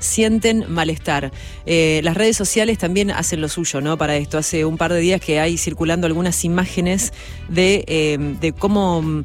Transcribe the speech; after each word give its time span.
sienten 0.00 0.64
malestar. 0.68 1.30
Eh, 1.66 2.00
las 2.02 2.16
redes 2.16 2.36
sociales 2.36 2.78
también 2.78 3.12
hacen 3.12 3.40
lo 3.40 3.48
suyo, 3.48 3.80
¿no? 3.80 3.96
Para 3.96 4.16
esto. 4.16 4.38
Hace 4.38 4.64
un 4.64 4.76
par 4.76 4.92
de 4.92 4.98
días 4.98 5.20
que 5.20 5.38
hay 5.38 5.56
circulando 5.56 6.08
algunas 6.08 6.44
imágenes 6.44 7.12
de, 7.48 7.84
eh, 7.86 8.18
de 8.40 8.52
cómo 8.52 9.22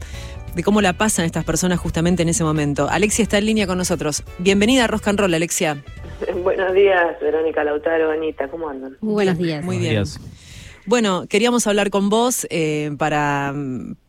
de 0.55 0.63
cómo 0.63 0.81
la 0.81 0.93
pasan 0.93 1.25
estas 1.25 1.43
personas 1.43 1.79
justamente 1.79 2.23
en 2.23 2.29
ese 2.29 2.43
momento. 2.43 2.87
Alexia 2.89 3.23
está 3.23 3.37
en 3.37 3.45
línea 3.45 3.67
con 3.67 3.77
nosotros. 3.77 4.23
Bienvenida 4.39 4.85
a 4.85 4.87
Rock 4.87 5.09
and 5.09 5.19
Roll, 5.19 5.33
Alexia. 5.33 5.83
Buenos 6.43 6.73
días, 6.73 7.19
Verónica 7.19 7.63
Lautaro, 7.63 8.09
Anita, 8.11 8.47
¿cómo 8.47 8.69
andan? 8.69 8.97
Muy 9.01 9.13
buenos 9.13 9.37
días. 9.37 9.63
Muy 9.63 9.77
bien. 9.79 10.03
Bueno, 10.85 11.25
queríamos 11.27 11.67
hablar 11.67 11.89
con 11.89 12.09
vos 12.09 12.47
eh, 12.49 12.91
para, 12.97 13.53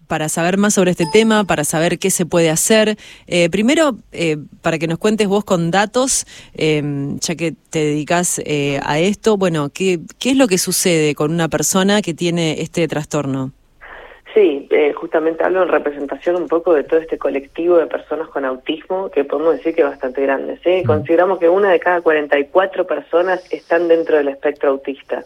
para 0.07 0.29
saber 0.29 0.57
más 0.59 0.75
sobre 0.75 0.93
este 0.93 1.07
tema, 1.13 1.45
para 1.45 1.65
saber 1.65 1.99
qué 1.99 2.11
se 2.11 2.27
puede 2.27 2.51
hacer. 2.51 2.99
Eh, 3.27 3.49
primero, 3.51 3.99
eh, 4.13 4.37
para 4.63 4.79
que 4.79 4.87
nos 4.87 4.99
cuentes 4.99 5.29
vos 5.29 5.45
con 5.45 5.71
datos, 5.71 6.27
ya 6.55 7.35
que 7.35 7.55
te 7.71 7.79
dedicas 7.81 8.41
a 8.83 8.99
esto, 8.99 9.37
bueno, 9.37 9.71
¿qué, 9.71 10.01
¿qué 10.19 10.31
es 10.31 10.37
lo 10.37 10.49
que 10.49 10.59
sucede 10.59 11.15
con 11.15 11.33
una 11.33 11.49
persona 11.49 12.03
que 12.03 12.15
tiene 12.15 12.61
este 12.61 12.87
trastorno? 12.89 13.53
Sí, 14.37 14.69
eh, 14.69 14.93
justamente 14.93 15.43
hablo 15.43 15.63
en 15.63 15.71
representación 15.71 16.37
un 16.37 16.47
poco 16.47 16.75
de 16.75 16.85
todo 16.85 17.01
este 17.01 17.17
colectivo 17.17 17.79
de 17.79 17.87
personas 17.87 18.29
con 18.29 18.45
autismo, 18.45 19.11
que 19.11 19.25
podemos 19.25 19.57
decir 19.57 19.75
que 19.75 19.81
es 19.81 19.89
bastante 19.89 20.21
grande. 20.21 20.61
¿sí? 20.63 20.83
Consideramos 20.85 21.39
que 21.39 21.49
una 21.49 21.71
de 21.71 21.81
cada 21.81 22.03
44 22.03 22.87
personas 22.87 23.51
están 23.51 23.89
dentro 23.89 24.19
del 24.19 24.29
espectro 24.29 24.73
autista. 24.73 25.25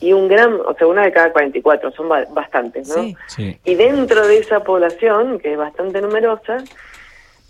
Y 0.00 0.14
un 0.14 0.26
gran, 0.26 0.54
o 0.54 0.72
sea, 0.72 0.86
una 0.86 1.04
de 1.04 1.12
cada 1.12 1.30
44, 1.32 1.92
son 1.92 2.08
bastantes, 2.08 2.88
¿no? 2.88 3.14
Sí. 3.26 3.58
Y 3.62 3.74
dentro 3.74 4.26
de 4.26 4.38
esa 4.38 4.64
población, 4.64 5.38
que 5.38 5.52
es 5.52 5.58
bastante 5.58 6.00
numerosa, 6.00 6.64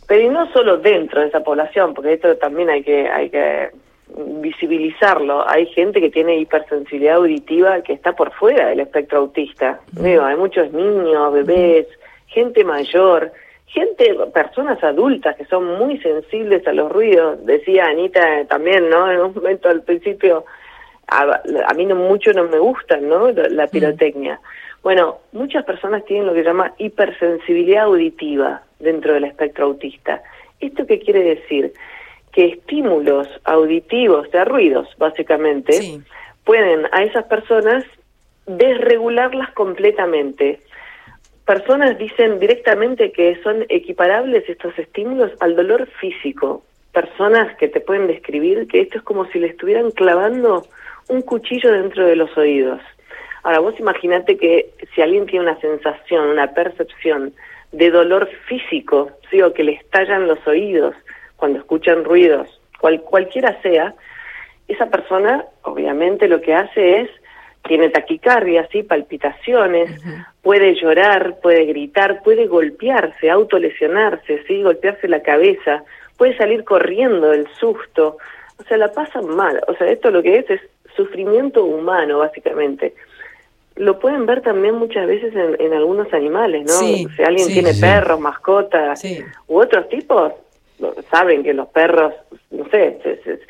pero 0.09 0.23
y 0.23 0.29
no 0.29 0.52
solo 0.52 0.79
dentro 0.79 1.21
de 1.21 1.29
esa 1.29 1.45
población, 1.45 1.95
porque 1.95 2.15
esto 2.15 2.37
también 2.37 2.69
hay 2.69 2.83
que, 2.83 3.09
hay 3.09 3.30
que 3.30 3.71
visibilizarlo. 4.41 5.49
Hay 5.49 5.67
gente 5.67 6.01
que 6.01 6.11
tiene 6.11 6.39
hipersensibilidad 6.39 7.16
auditiva 7.16 7.83
que 7.83 7.93
está 7.93 8.13
por 8.13 8.33
fuera 8.33 8.69
del 8.69 8.80
espectro 8.80 9.19
autista. 9.19 9.80
hay 10.02 10.37
muchos 10.37 10.73
niños, 10.73 11.33
bebés, 11.33 11.87
gente 12.27 12.65
mayor, 12.65 13.33
gente, 13.67 14.15
personas 14.33 14.83
adultas 14.83 15.37
que 15.37 15.45
son 15.47 15.79
muy 15.79 15.99
sensibles 15.99 16.67
a 16.67 16.73
los 16.73 16.91
ruidos. 16.91 17.45
Decía 17.45 17.87
Anita 17.87 18.45
también, 18.47 18.89
¿no? 18.89 19.11
En 19.11 19.21
un 19.21 19.35
momento 19.35 19.69
al 19.69 19.83
principio, 19.83 20.45
a, 21.07 21.74
mí 21.74 21.87
no 21.87 21.97
mucho 21.97 22.33
no 22.33 22.45
me 22.45 22.59
gusta, 22.59 22.97
¿no? 22.99 23.30
La 23.30 23.67
pirotecnia. 23.67 24.41
Bueno, 24.83 25.19
muchas 25.33 25.65
personas 25.65 26.05
tienen 26.05 26.27
lo 26.27 26.33
que 26.33 26.41
se 26.41 26.49
llama 26.49 26.73
hipersensibilidad 26.79 27.85
auditiva 27.85 28.63
dentro 28.79 29.13
del 29.13 29.24
espectro 29.24 29.67
autista. 29.67 30.23
¿Esto 30.59 30.87
qué 30.87 30.99
quiere 30.99 31.23
decir? 31.23 31.73
Que 32.33 32.47
estímulos 32.47 33.29
auditivos, 33.45 34.31
de 34.31 34.45
ruidos 34.45 34.89
básicamente, 34.99 36.01
pueden 36.45 36.87
a 36.93 37.03
esas 37.03 37.25
personas 37.25 37.85
desregularlas 38.47 39.51
completamente. 39.53 40.61
Personas 41.45 41.99
dicen 41.99 42.39
directamente 42.39 43.13
que 43.13 43.41
son 43.43 43.67
equiparables 43.69 44.49
estos 44.49 44.79
estímulos 44.79 45.33
al 45.41 45.57
dolor 45.57 45.87
físico. 46.01 46.63
Personas 46.93 47.57
que 47.57 47.69
te 47.69 47.81
pueden 47.81 48.07
describir 48.07 48.67
que 48.69 48.81
esto 48.81 48.99
es 48.99 49.05
como 49.05 49.27
si 49.27 49.39
le 49.39 49.49
estuvieran 49.49 49.91
clavando 49.91 50.67
un 51.09 51.23
cuchillo 51.23 51.73
dentro 51.73 52.07
de 52.07 52.17
los 52.17 52.37
oídos. 52.37 52.81
Ahora, 53.43 53.61
vos 53.61 53.79
imaginate 53.79 54.37
que 54.37 54.71
si 54.95 55.03
alguien 55.03 55.27
tiene 55.27 55.47
una 55.47 55.61
sensación, 55.61 56.29
una 56.29 56.53
percepción 56.53 57.33
de 57.73 57.91
dolor 57.91 58.29
físico, 58.47 59.11
¿sí? 59.31 59.41
o 59.43 59.53
que 59.53 59.65
le 59.65 59.73
estallan 59.73 60.27
los 60.27 60.45
oídos, 60.47 60.95
cuando 61.41 61.59
escuchan 61.59 62.05
ruidos, 62.05 62.60
cual, 62.79 63.01
cualquiera 63.01 63.60
sea, 63.63 63.95
esa 64.69 64.87
persona 64.87 65.44
obviamente 65.62 66.28
lo 66.28 66.41
que 66.41 66.55
hace 66.55 67.00
es, 67.00 67.10
tiene 67.66 67.88
taquicardia, 67.91 68.69
¿sí? 68.71 68.83
palpitaciones, 68.83 69.91
puede 70.43 70.75
llorar, 70.75 71.41
puede 71.43 71.65
gritar, 71.65 72.23
puede 72.23 72.47
golpearse, 72.47 73.31
autolesionarse, 73.31 74.45
¿sí? 74.47 74.62
golpearse 74.62 75.09
la 75.09 75.23
cabeza, 75.23 75.83
puede 76.17 76.37
salir 76.37 76.65
corriendo 76.65 77.31
del 77.31 77.49
susto, 77.59 78.19
o 78.59 78.62
sea, 78.65 78.77
la 78.77 78.93
pasan 78.93 79.27
mal, 79.34 79.61
o 79.67 79.75
sea, 79.75 79.89
esto 79.89 80.11
lo 80.11 80.22
que 80.22 80.39
es 80.39 80.51
es 80.51 80.61
sufrimiento 80.97 81.65
humano, 81.65 82.19
básicamente. 82.19 82.95
Lo 83.77 83.99
pueden 83.99 84.27
ver 84.27 84.43
también 84.43 84.75
muchas 84.75 85.07
veces 85.07 85.33
en, 85.34 85.72
algunos 85.72 86.12
animales, 86.12 86.65
¿no? 86.67 86.72
si 86.72 87.22
alguien 87.22 87.49
tiene 87.49 87.72
perros, 87.75 88.21
mascotas 88.21 89.03
u 89.47 89.59
otros 89.59 89.89
tipos, 89.89 90.33
saben 91.11 91.43
que 91.43 91.55
los 91.55 91.69
perros, 91.69 92.15
no 92.51 92.69
sé, 92.71 92.99
se, 93.03 93.41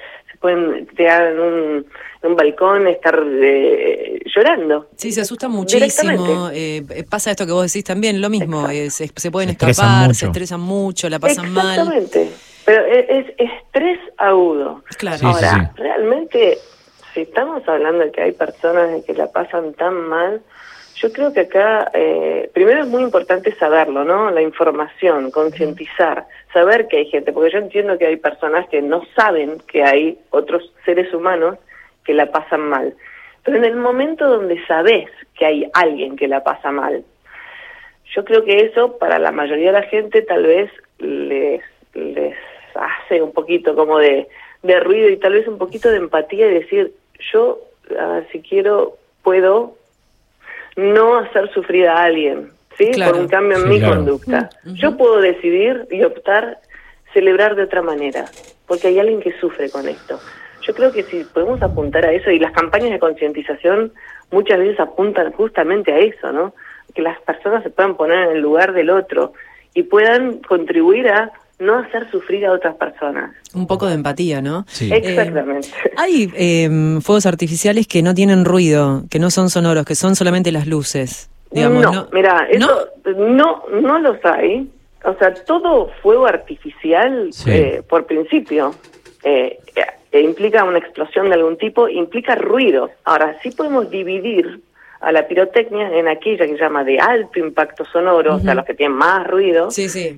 pueden 0.41 0.87
quedar 0.97 1.33
en 1.33 1.41
un, 1.41 1.87
un 2.23 2.37
balcón, 2.37 2.89
estar 2.89 3.23
eh, 3.27 4.21
llorando. 4.35 4.89
Sí, 4.97 5.13
se 5.13 5.21
asustan 5.21 5.51
muchísimo. 5.51 6.49
Eh, 6.53 7.05
pasa 7.09 7.31
esto 7.31 7.45
que 7.45 7.53
vos 7.53 7.71
decís 7.71 7.85
también, 7.85 8.21
lo 8.21 8.31
mismo, 8.31 8.67
se, 8.89 9.31
pueden 9.31 9.51
escapar, 9.51 10.15
se 10.15 10.27
estresan 10.27 10.61
mucho, 10.61 11.09
la 11.11 11.19
pasan 11.19 11.53
mal. 11.53 11.79
Exactamente, 11.79 12.31
pero 12.65 12.85
es, 12.87 13.27
estrés 13.37 13.99
agudo. 14.17 14.83
Claro. 14.97 15.29
Ahora, 15.29 15.73
realmente, 15.77 16.57
si 17.13 17.23
estamos 17.23 17.67
hablando 17.69 18.05
de 18.05 18.11
que 18.11 18.23
hay 18.23 18.33
personas 18.33 19.05
que 19.05 19.13
la 19.13 19.31
pasan 19.31 19.75
tan 19.75 19.95
mal, 20.09 20.41
yo 21.01 21.11
creo 21.13 21.33
que 21.33 21.41
acá, 21.41 21.91
eh, 21.95 22.51
primero 22.53 22.83
es 22.83 22.89
muy 22.89 23.03
importante 23.03 23.55
saberlo, 23.55 24.05
¿no? 24.05 24.31
La 24.31 24.43
información, 24.43 25.31
concientizar, 25.31 26.27
saber 26.53 26.89
que 26.89 26.99
hay 26.99 27.07
gente, 27.07 27.33
porque 27.33 27.53
yo 27.53 27.59
entiendo 27.59 27.97
que 27.97 28.07
hay 28.07 28.17
personas 28.17 28.69
que 28.69 28.83
no 28.83 29.03
saben 29.17 29.59
que 29.67 29.83
hay 29.83 30.19
otros 30.29 30.73
seres 30.85 31.13
humanos 31.15 31.57
que 32.05 32.13
la 32.13 32.31
pasan 32.31 32.69
mal. 32.69 32.95
Pero 33.45 33.57
en 33.57 33.65
el 33.65 33.77
momento 33.77 34.29
donde 34.29 34.63
sabes 34.67 35.09
que 35.39 35.47
hay 35.47 35.71
alguien 35.73 36.17
que 36.17 36.29
la 36.29 36.45
pasa 36.45 36.71
mal, 36.71 37.03
yo 38.15 38.25
creo 38.25 38.45
que 38.45 38.61
eso 38.67 38.99
para 38.99 39.19
la 39.19 39.33
mayoría 39.33 39.73
de 39.73 39.81
la 39.81 39.87
gente 39.87 40.21
tal 40.21 40.45
vez 40.45 40.71
les, 40.99 41.63
les 41.95 42.37
hace 42.75 43.23
un 43.23 43.33
poquito 43.33 43.75
como 43.75 43.99
de, 43.99 44.29
de 44.63 44.81
ruido 44.81 45.09
y 45.09 45.17
tal 45.17 45.33
vez 45.33 45.49
un 45.49 45.57
poquito 45.57 45.89
de 45.89 45.97
empatía 45.97 46.47
y 46.51 46.55
decir, 46.55 46.93
yo 47.33 47.59
si 48.31 48.41
quiero 48.41 48.97
puedo 49.23 49.80
no 50.81 51.19
hacer 51.19 51.51
sufrir 51.53 51.87
a 51.89 52.03
alguien, 52.03 52.51
¿sí? 52.77 52.91
Por 53.05 53.17
un 53.17 53.29
cambio 53.29 53.59
en 53.59 53.69
mi 53.69 53.81
conducta. 53.81 54.51
Yo 54.65 54.97
puedo 54.97 55.21
decidir 55.21 55.87
y 55.91 56.03
optar 56.03 56.59
celebrar 57.13 57.55
de 57.57 57.65
otra 57.65 57.83
manera, 57.83 58.25
porque 58.67 58.89
hay 58.89 58.99
alguien 58.99 59.21
que 59.21 59.33
sufre 59.41 59.71
con 59.71 59.89
esto. 59.89 60.19
Yo 60.63 60.75
creo 60.75 60.93
que 60.93 61.03
si 61.05 61.25
podemos 61.25 61.63
apuntar 61.63 62.05
a 62.07 62.13
eso, 62.13 62.31
y 62.31 62.39
las 62.39 62.53
campañas 62.53 62.91
de 62.91 62.99
concientización 62.99 63.93
muchas 64.31 64.59
veces 64.59 64.79
apuntan 64.79 65.33
justamente 65.33 65.93
a 65.93 65.99
eso, 65.99 66.33
¿no? 66.33 66.55
Que 66.95 67.03
las 67.03 67.21
personas 67.21 67.63
se 67.63 67.71
puedan 67.71 67.97
poner 67.97 68.29
en 68.29 68.37
el 68.37 68.43
lugar 68.43 68.73
del 68.73 68.91
otro 68.91 69.33
y 69.75 69.85
puedan 69.85 70.39
contribuir 70.39 71.09
a 71.09 71.33
no 71.61 71.79
hacer 71.79 72.11
sufrir 72.11 72.47
a 72.47 72.53
otras 72.53 72.75
personas. 72.77 73.31
Un 73.55 73.67
poco 73.67 73.87
de 73.87 73.95
empatía, 73.95 74.41
¿no? 74.43 74.65
Sí. 74.69 74.91
Exactamente. 74.93 75.69
Eh, 75.69 75.93
hay 75.97 76.33
em, 76.35 77.01
fuegos 77.01 77.27
artificiales 77.27 77.87
que 77.87 78.03
no 78.03 78.15
tienen 78.15 78.45
ruido, 78.45 79.05
que 79.11 79.19
no 79.19 79.31
son 79.31 79.51
sonoros, 79.51 79.85
que 79.85 79.95
son 79.95 80.17
solamente 80.17 80.51
las 80.51 80.67
luces. 80.67 81.31
Digamos, 81.51 81.83
no, 81.83 82.09
mira, 82.13 82.47
eso 82.49 82.89
¿No? 83.17 83.65
no, 83.81 83.99
los 83.99 84.25
hay. 84.25 84.71
O 85.05 85.15
sea, 85.15 85.35
todo 85.35 85.91
fuego 86.03 86.27
artificial, 86.27 87.31
eh, 87.47 87.83
por 87.89 88.07
principio, 88.07 88.75
eh, 89.25 89.59
implica 90.13 90.65
una 90.65 90.79
explosión 90.79 91.29
de 91.29 91.35
algún 91.35 91.57
tipo, 91.57 91.89
implica 91.89 92.35
ruido. 92.35 92.91
Ahora, 93.05 93.37
sí 93.43 93.51
podemos 93.51 93.91
dividir 93.91 94.61
a 95.01 95.13
la 95.13 95.27
pirotecnia 95.27 95.97
en 95.97 96.09
aquella 96.09 96.47
que 96.47 96.53
se 96.53 96.59
llama 96.59 96.85
de 96.85 96.99
alto 96.99 97.39
impacto 97.39 97.85
sonoro, 97.87 98.37
o 98.37 98.41
sea, 98.41 98.55
los 98.55 98.65
que 98.65 98.75
tienen 98.75 98.97
más 98.97 99.27
ruido, 99.27 99.69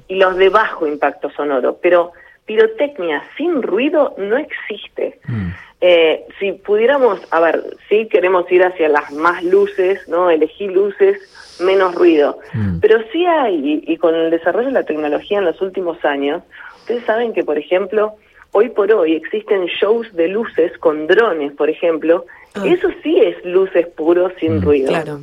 y 0.09 0.15
los 0.17 0.37
de 0.37 0.49
bajo 0.49 0.87
impacto 0.87 1.31
sonoro. 1.31 1.79
Pero 1.81 2.13
pirotecnia 2.47 3.23
sin 3.37 3.63
ruido 3.63 4.15
no 4.19 4.37
existe. 4.37 5.21
Mm. 5.29 5.49
Eh, 5.81 6.25
si 6.39 6.53
pudiéramos, 6.53 7.21
a 7.31 7.41
ver, 7.41 7.63
si 7.89 8.07
queremos 8.07 8.51
ir 8.51 8.65
hacia 8.65 8.89
las 8.89 9.11
más 9.13 9.43
luces, 9.43 10.07
¿no? 10.09 10.31
Elegir 10.31 10.73
luces, 10.73 11.19
menos 11.61 11.95
ruido. 11.95 12.39
Mm. 12.53 12.79
Pero 12.81 12.99
sí 13.13 13.25
hay, 13.25 13.83
y 13.87 13.97
con 13.97 14.15
el 14.15 14.31
desarrollo 14.31 14.69
de 14.69 14.75
la 14.75 14.85
tecnología 14.85 15.39
en 15.39 15.45
los 15.45 15.61
últimos 15.61 16.05
años, 16.05 16.43
ustedes 16.79 17.05
saben 17.05 17.33
que, 17.33 17.45
por 17.45 17.59
ejemplo, 17.59 18.15
hoy 18.53 18.69
por 18.69 18.93
hoy 18.93 19.15
existen 19.15 19.67
shows 19.67 20.13
de 20.15 20.29
luces 20.29 20.77
con 20.79 21.07
drones, 21.07 21.53
por 21.53 21.71
ejemplo. 21.71 22.27
Ah. 22.55 22.67
Eso 22.67 22.89
sí 23.03 23.19
es 23.19 23.45
luces 23.45 23.87
puros 23.89 24.33
sin 24.39 24.59
mm, 24.59 24.63
ruido. 24.63 24.89
Claro. 24.89 25.21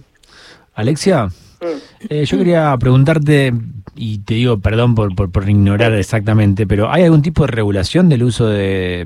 Alexia, 0.74 1.26
mm. 1.26 2.10
eh, 2.10 2.26
yo 2.26 2.38
quería 2.38 2.76
preguntarte, 2.80 3.52
y 3.96 4.20
te 4.20 4.36
digo 4.36 4.60
perdón 4.60 4.96
por, 4.96 5.14
por, 5.14 5.50
ignorar 5.50 5.94
exactamente, 5.94 6.66
pero 6.66 6.90
¿hay 6.90 7.04
algún 7.04 7.22
tipo 7.22 7.46
de 7.46 7.52
regulación 7.52 8.10
del 8.10 8.24
uso 8.24 8.48
de, 8.48 9.06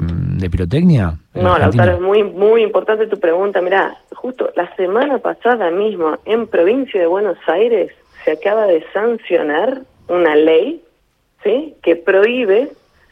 pirotecnia? 0.52 1.18
No, 1.34 1.58
Lautaro, 1.58 1.94
es 1.94 2.02
muy, 2.02 2.24
muy 2.24 2.62
importante 2.64 3.08
tu 3.08 3.20
pregunta. 3.20 3.60
Mirá, 3.62 3.98
justo 4.12 4.52
la 4.56 4.74
semana 4.76 5.18
pasada 5.18 5.72
mismo 5.72 6.18
en 6.26 6.48
provincia 6.48 7.00
de 7.02 7.08
Buenos 7.08 7.38
Aires 7.48 7.92
se 8.24 8.34
acaba 8.34 8.68
de 8.68 8.86
sancionar 8.94 9.82
una 10.08 10.36
ley 10.36 10.82
¿sí? 11.44 11.76
que 11.82 11.96
prohíbe 11.96 12.70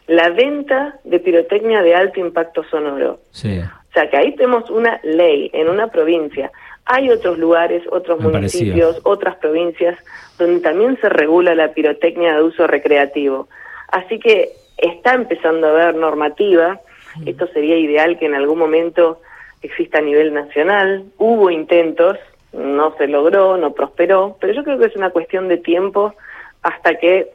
la 0.08 0.30
venta 0.30 1.00
de 1.04 1.20
pirotecnia 1.20 1.82
de 1.82 1.96
alto 1.96 2.20
impacto 2.20 2.64
sonoro. 2.70 3.20
Sí. 3.32 3.62
O 3.92 3.94
sea 3.94 4.10
que 4.10 4.16
ahí 4.16 4.36
tenemos 4.36 4.70
una 4.70 5.02
ley 5.04 5.50
en 5.54 5.68
una 5.68 5.88
provincia. 5.88 6.50
Hay 6.86 7.10
otros 7.10 7.38
lugares, 7.38 7.84
otros 7.92 8.22
municipios, 8.22 9.02
otras 9.04 9.36
provincias 9.36 9.98
donde 10.40 10.62
también 10.62 10.98
se 11.02 11.10
regula 11.10 11.56
la 11.56 11.74
pirotecnia 11.74 12.36
de 12.36 12.44
uso 12.44 12.68
recreativo. 12.68 13.50
Así 13.90 14.18
que 14.18 14.54
está 14.78 15.14
empezando 15.14 15.68
a 15.68 15.72
haber 15.72 15.96
normativa. 15.96 16.80
Esto 17.26 17.48
sería 17.48 17.78
ideal 17.78 18.18
que 18.18 18.28
en 18.28 18.36
algún 18.36 18.60
momento 18.60 19.20
exista 19.62 19.98
a 19.98 20.02
nivel 20.02 20.34
nacional. 20.34 21.04
Hubo 21.18 21.50
intentos, 21.50 22.18
no 22.54 22.96
se 22.98 23.08
logró, 23.08 23.58
no 23.58 23.74
prosperó, 23.74 24.38
pero 24.40 24.54
yo 24.54 24.64
creo 24.64 24.80
que 24.80 24.86
es 24.86 24.96
una 24.96 25.10
cuestión 25.10 25.50
de 25.50 25.58
tiempo 25.58 26.16
hasta 26.64 26.96
que 26.96 27.32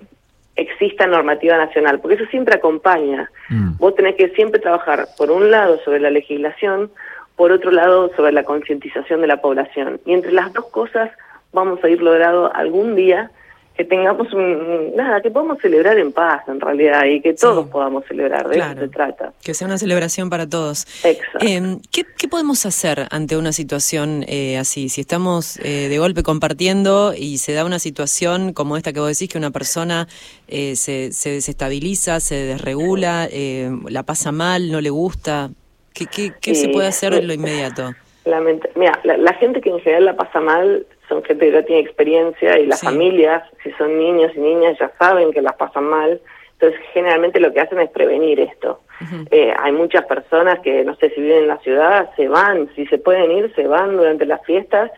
exista 0.56 1.06
normativa 1.06 1.56
nacional, 1.56 2.00
porque 2.00 2.16
eso 2.16 2.26
siempre 2.26 2.56
acompaña. 2.56 3.30
Mm. 3.48 3.76
Vos 3.78 3.94
tenés 3.94 4.16
que 4.16 4.30
siempre 4.30 4.60
trabajar, 4.60 5.06
por 5.16 5.30
un 5.30 5.50
lado, 5.50 5.78
sobre 5.84 6.00
la 6.00 6.10
legislación, 6.10 6.90
por 7.36 7.52
otro 7.52 7.70
lado, 7.70 8.10
sobre 8.16 8.32
la 8.32 8.44
concientización 8.44 9.20
de 9.20 9.26
la 9.26 9.40
población. 9.40 10.00
Y 10.06 10.14
entre 10.14 10.32
las 10.32 10.52
dos 10.52 10.66
cosas 10.66 11.10
vamos 11.52 11.82
a 11.84 11.88
ir 11.88 12.02
logrando 12.02 12.52
algún 12.54 12.96
día 12.96 13.30
que 13.76 13.84
tengamos 13.84 14.32
un, 14.32 14.96
nada, 14.96 15.20
que 15.20 15.30
podamos 15.30 15.58
celebrar 15.60 15.98
en 15.98 16.10
paz 16.10 16.42
en 16.48 16.60
realidad 16.60 17.04
y 17.04 17.20
que 17.20 17.34
todos 17.34 17.68
podamos 17.68 18.04
celebrar, 18.06 18.48
de 18.48 18.58
eso 18.58 18.74
se 18.78 18.88
trata. 18.88 19.32
Que 19.44 19.52
sea 19.52 19.66
una 19.66 19.76
celebración 19.76 20.30
para 20.30 20.48
todos. 20.48 20.86
Exacto. 21.04 21.38
Eh, 21.42 21.78
¿qué, 21.92 22.28
podemos 22.28 22.64
hacer 22.64 23.06
ante 23.10 23.36
una 23.36 23.52
situación 23.52 24.24
eh, 24.26 24.56
así? 24.56 24.88
Si 24.88 25.02
estamos 25.02 25.58
eh, 25.58 25.88
de 25.88 25.98
golpe 25.98 26.22
compartiendo 26.22 27.12
y 27.16 27.38
se 27.38 27.52
da 27.52 27.64
una 27.64 27.78
situación 27.78 28.54
como 28.54 28.76
esta 28.78 28.94
que 28.94 29.00
vos 29.00 29.08
decís, 29.10 29.28
que 29.28 29.38
una 29.38 29.50
persona 29.50 30.08
se, 30.48 31.12
se 31.12 31.30
desestabiliza, 31.30 32.20
se 32.20 32.34
desregula, 32.34 33.28
la 33.88 34.02
pasa 34.04 34.32
mal, 34.32 34.70
no 34.70 34.80
le 34.80 34.90
gusta, 34.90 35.50
¿qué, 35.92 36.32
qué, 36.40 36.54
se 36.54 36.68
puede 36.68 36.88
hacer 36.88 37.12
en 37.14 37.26
lo 37.26 37.34
inmediato? 37.34 37.92
Mira, 38.74 39.00
la 39.04 39.34
gente 39.34 39.60
que 39.60 39.70
en 39.70 39.80
general 39.80 40.06
la 40.06 40.16
pasa 40.16 40.40
mal 40.40 40.86
son 41.08 41.22
gente 41.24 41.46
que 41.46 41.52
ya 41.52 41.62
tiene 41.62 41.82
experiencia 41.82 42.58
y 42.58 42.66
las 42.66 42.82
familias, 42.82 43.44
si 43.62 43.70
son 43.72 43.98
niños 43.98 44.32
y 44.34 44.40
niñas, 44.40 44.76
ya 44.78 44.90
saben 44.98 45.32
que 45.32 45.42
las 45.42 45.54
pasan 45.54 45.84
mal. 45.84 46.20
Entonces, 46.52 46.80
generalmente 46.92 47.38
lo 47.38 47.52
que 47.52 47.60
hacen 47.60 47.78
es 47.80 47.90
prevenir 47.90 48.40
esto. 48.40 48.80
Eh, 49.30 49.52
hay 49.58 49.72
muchas 49.72 50.06
personas 50.06 50.60
que, 50.60 50.84
no 50.84 50.94
sé 50.96 51.10
si 51.10 51.20
viven 51.20 51.40
en 51.42 51.48
la 51.48 51.58
ciudad, 51.58 52.10
se 52.16 52.28
van, 52.28 52.70
si 52.74 52.86
se 52.86 52.96
pueden 52.96 53.30
ir, 53.30 53.54
se 53.54 53.66
van 53.66 53.96
durante 53.96 54.24
las 54.24 54.42
fiestas 54.44 54.90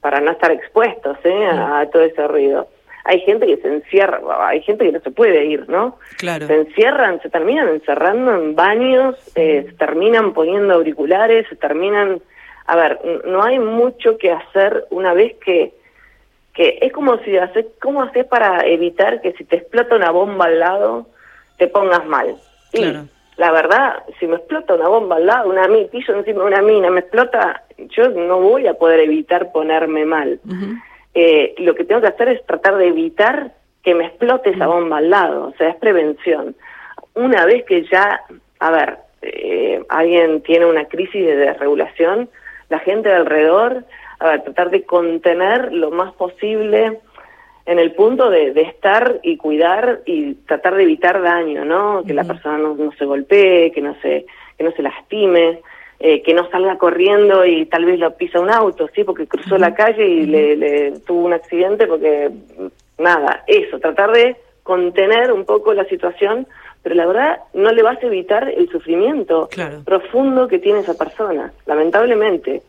para 0.00 0.20
no 0.20 0.32
estar 0.32 0.50
expuestos 0.50 1.16
¿eh? 1.22 1.46
a, 1.46 1.88
todo 1.92 2.02
ese 2.02 2.26
ruido. 2.26 2.68
Hay 3.04 3.20
gente 3.20 3.46
que 3.46 3.58
se 3.58 3.68
encierra, 3.68 4.20
hay 4.40 4.60
gente 4.62 4.86
que 4.86 4.92
no 4.92 5.00
se 5.00 5.10
puede 5.10 5.44
ir, 5.44 5.68
¿no? 5.68 5.98
Claro. 6.18 6.46
Se 6.46 6.54
encierran, 6.54 7.20
se 7.22 7.28
terminan 7.28 7.68
encerrando 7.68 8.34
en 8.34 8.56
baños, 8.56 9.16
eh, 9.36 9.66
se 9.68 9.74
terminan 9.76 10.32
poniendo 10.32 10.74
auriculares, 10.74 11.46
se 11.48 11.56
terminan 11.56 12.20
a 12.66 12.76
ver, 12.76 13.00
no 13.26 13.42
hay 13.42 13.58
mucho 13.58 14.16
que 14.16 14.32
hacer 14.32 14.86
una 14.90 15.12
vez 15.12 15.34
que, 15.44 15.74
que 16.54 16.78
es 16.80 16.92
como 16.92 17.18
si 17.18 17.36
haces, 17.36 17.66
¿cómo 17.80 18.02
haces 18.02 18.24
para 18.26 18.66
evitar 18.66 19.20
que 19.20 19.32
si 19.32 19.44
te 19.44 19.56
explota 19.56 19.96
una 19.96 20.10
bomba 20.10 20.46
al 20.46 20.60
lado 20.60 21.06
te 21.58 21.66
pongas 21.66 22.06
mal? 22.06 22.36
Y 22.72 22.84
la 23.36 23.50
verdad, 23.50 24.02
si 24.18 24.26
me 24.26 24.36
explota 24.36 24.74
una 24.74 24.88
bomba 24.88 25.16
al 25.16 25.26
lado, 25.26 25.50
una 25.50 25.68
piso 25.90 26.14
encima 26.14 26.40
de 26.40 26.46
una 26.46 26.62
mina, 26.62 26.90
me 26.90 27.00
explota, 27.00 27.62
yo 27.76 28.08
no 28.08 28.40
voy 28.40 28.66
a 28.66 28.74
poder 28.74 29.00
evitar 29.00 29.52
ponerme 29.52 30.04
mal. 30.04 30.40
eh, 31.14 31.54
lo 31.58 31.74
que 31.74 31.84
tengo 31.84 32.00
que 32.00 32.08
hacer 32.08 32.28
es 32.28 32.46
tratar 32.46 32.76
de 32.76 32.88
evitar 32.88 33.52
que 33.82 33.94
me 33.94 34.06
explote 34.06 34.50
esa 34.50 34.66
bomba 34.66 34.98
al 34.98 35.10
lado, 35.10 35.48
o 35.48 35.52
sea, 35.58 35.68
es 35.68 35.76
prevención. 35.76 36.56
Una 37.14 37.44
vez 37.44 37.64
que 37.64 37.84
ya, 37.84 38.22
a 38.58 38.70
ver, 38.70 38.98
eh, 39.22 39.82
alguien 39.88 40.40
tiene 40.42 40.66
una 40.66 40.86
crisis 40.86 41.26
de 41.26 41.36
desregulación, 41.36 42.28
la 42.74 42.80
gente 42.80 43.08
de 43.08 43.14
alrededor, 43.14 43.84
a 44.18 44.38
tratar 44.42 44.70
de 44.70 44.82
contener 44.82 45.72
lo 45.72 45.92
más 45.92 46.12
posible 46.14 46.98
en 47.66 47.78
el 47.78 47.92
punto 47.92 48.30
de, 48.30 48.48
estar 48.60 49.20
y 49.22 49.36
cuidar 49.36 50.00
y 50.06 50.34
tratar 50.48 50.74
de 50.74 50.82
evitar 50.82 51.22
daño, 51.22 51.64
¿no? 51.64 52.02
Que 52.04 52.14
la 52.14 52.24
persona 52.24 52.58
no, 52.58 52.76
se 52.98 53.04
golpee, 53.04 53.70
que 53.70 53.80
no 53.80 53.94
se, 54.02 54.26
que 54.58 54.64
no 54.64 54.72
se 54.72 54.82
lastime, 54.82 55.60
eh, 56.00 56.20
que 56.22 56.34
no 56.34 56.50
salga 56.50 56.76
corriendo 56.78 57.46
y 57.46 57.64
tal 57.66 57.84
vez 57.84 58.00
lo 58.00 58.16
pisa 58.16 58.40
un 58.40 58.50
auto, 58.50 58.88
¿sí? 58.92 59.04
Porque 59.04 59.28
cruzó 59.28 59.56
la 59.56 59.72
calle 59.72 60.04
y 60.04 60.26
le, 60.26 60.56
le 60.56 60.98
tuvo 61.06 61.26
un 61.26 61.32
accidente 61.32 61.86
porque, 61.86 62.30
nada, 62.98 63.44
eso, 63.46 63.78
tratar 63.78 64.10
de 64.10 64.36
contener 64.64 65.30
un 65.30 65.44
poco 65.44 65.72
la 65.74 65.84
situación 65.84 66.48
pero 66.84 66.94
la 66.96 67.06
verdad 67.06 67.38
no 67.54 67.72
le 67.72 67.82
vas 67.82 68.00
a 68.00 68.06
evitar 68.06 68.46
el 68.46 68.68
sufrimiento 68.68 69.48
profundo 69.86 70.46
que 70.46 70.58
tiene 70.58 70.80
esa 70.80 70.92
persona, 70.92 71.50
lamentablemente. 71.64 72.62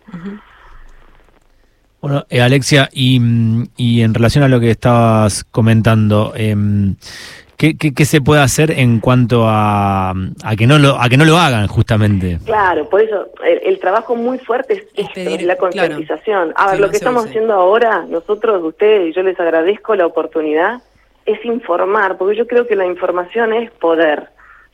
Bueno, 1.99 2.25
eh, 2.29 2.41
Alexia, 2.41 2.89
y, 2.93 3.19
y, 3.75 4.01
en 4.01 4.13
relación 4.13 4.45
a 4.45 4.47
lo 4.47 4.61
que 4.61 4.71
estabas 4.71 5.43
comentando, 5.43 6.31
eh, 6.37 6.55
¿qué, 7.57 7.75
qué, 7.75 8.05
se 8.05 8.21
puede 8.21 8.41
hacer 8.41 8.71
en 8.71 9.01
cuanto 9.01 9.43
a, 9.49 10.11
a, 10.11 10.55
que 10.55 10.65
no 10.65 10.79
lo, 10.79 11.01
a 11.01 11.09
que 11.09 11.17
no 11.17 11.25
lo 11.25 11.37
hagan 11.37 11.67
justamente? 11.67 12.39
Claro, 12.45 12.89
por 12.89 13.01
eso 13.01 13.27
el, 13.43 13.77
trabajo 13.79 14.15
muy 14.15 14.37
fuerte 14.37 14.87
es, 14.95 15.43
la 15.43 15.57
concientización. 15.57 16.53
a 16.55 16.71
ver, 16.71 16.79
lo 16.79 16.89
que 16.89 16.95
estamos 16.95 17.25
haciendo 17.25 17.53
ahora, 17.53 18.05
nosotros, 18.07 18.63
ustedes, 18.63 19.09
y 19.09 19.13
yo 19.13 19.23
les 19.23 19.37
agradezco 19.37 19.93
la 19.95 20.05
oportunidad, 20.05 20.81
es 21.25 21.43
informar, 21.45 22.17
porque 22.17 22.35
yo 22.35 22.47
creo 22.47 22.67
que 22.67 22.75
la 22.75 22.85
información 22.85 23.53
es 23.53 23.71
poder, 23.71 24.29